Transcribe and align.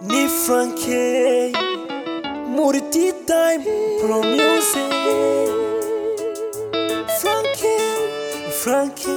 ni 0.00 0.26
franke 0.46 1.52
muri 2.56 2.80
ti 2.92 3.06
time 3.28 3.64
promise 4.00 4.80
franke 7.20 7.76
franke 8.64 9.12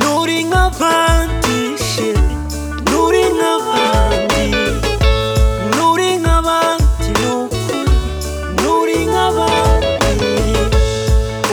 nuri 0.00 0.40
nga 0.48 0.64
bandi 0.80 1.60
she 1.88 2.08
nuri 2.90 3.24
nga 3.38 3.52
bandi 3.68 4.46
nuri 5.76 6.10
nga 6.24 6.36
bandi 6.46 7.12
nuri 8.64 8.98
nga 9.12 9.24
bandi 9.36 10.40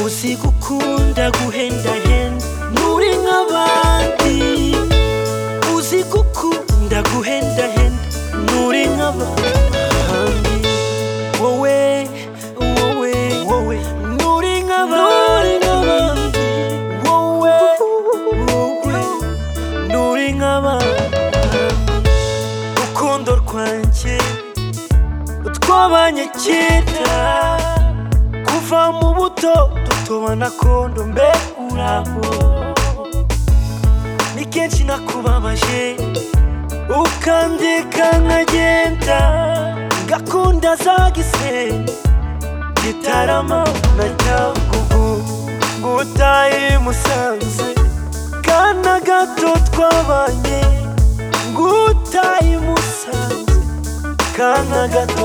usiku 0.05 0.47
kunda 0.63 1.25
guhenda 1.43 1.84
ko 25.75 25.81
banyakira 25.91 27.19
kuva 28.47 28.79
mu 28.97 29.09
buto 29.17 29.55
dutoba 29.85 30.31
na 30.41 30.49
kondo 30.61 31.01
mbe 31.11 31.29
uraho 31.67 32.23
ni 34.35 34.43
kenshi 34.53 34.81
nakubabaje 34.89 35.83
ukandeka 37.01 38.05
nkagenda 38.23 39.19
gakunda 40.09 40.71
za 40.83 40.95
gisenyi 41.15 41.91
gitarama 42.83 43.61
na 43.97 44.05
nyabugugu 44.19 45.07
ngutaye 45.79 46.77
musanze 46.85 47.67
kana 48.47 48.93
gato 49.07 49.51
twabanye 49.71 50.61
ngutaye 51.51 52.53
musanze 52.65 53.57
kana 54.37 54.81
gato 54.95 55.24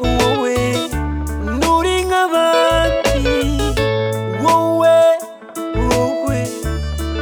wowe 0.00 0.56
nturi 1.58 1.96
nk'abandi 2.08 3.34
wowe 4.44 4.96
wowe 5.88 6.38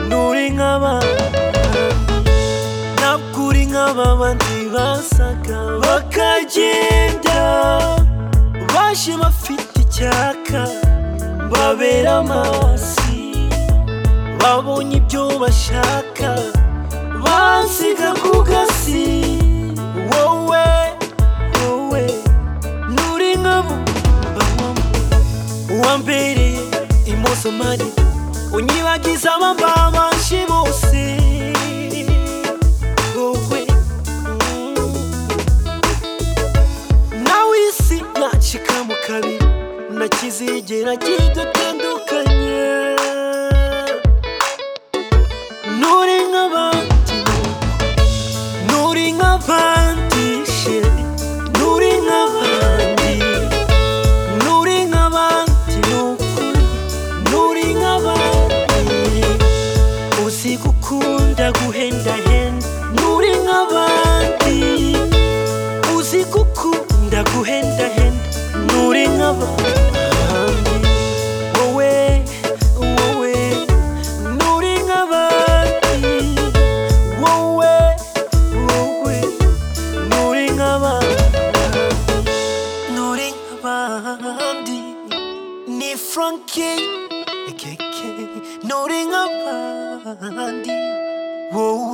nturi 0.09 0.45
nk'abandi 0.59 1.39
ntabwo 2.99 3.39
uri 3.51 3.65
nk'ababandi 3.73 4.59
basaga 4.75 5.59
bakagenda 5.83 7.43
baje 8.75 9.13
bafite 9.23 9.75
icyaka 9.85 10.61
babera 11.51 12.13
amaso 12.23 13.15
babonye 14.41 14.95
ibyo 15.01 15.23
bashaka 15.43 16.16
mbere 26.03 26.49
imoso 27.13 27.49
mari 27.61 27.87
unyibagiza 28.57 29.29
amambabanshi 29.37 30.39
bose 30.51 31.01
wowe 33.17 33.63
mm. 34.09 34.95
nawe 37.27 37.57
isi 37.69 37.99
nacikamo 38.21 38.95
kabiri 39.07 39.45
nakizigera 39.99 40.93
gitatandukanye 41.03 42.26
Ngira 61.47 61.61
guhendahenda 61.63 62.69
Nturi 62.95 63.31
nk'abandi 63.47 64.67
Uzi 65.95 66.25
kuku 66.27 66.75
gukunda 66.75 67.23
guhendahenda 67.31 68.27
Nturi 68.67 69.05
nk'abandi 69.15 70.07
Wowe, 71.55 71.95
wowe 72.83 73.33
Nturi 74.35 74.75
nk'abandi 74.91 76.19
Wowe, 77.23 77.75
wowe 78.67 79.17
Nturi 80.11 80.47
nk'abandi 80.51 81.43
nuri 82.91 83.29
nk'abandi 83.55 84.79
Ni 85.79 85.95
Frankie 85.95 86.79
Keke, 87.55 88.09
noting 88.67 89.15
abandi 89.15 91.06
Whoa. 91.53 91.86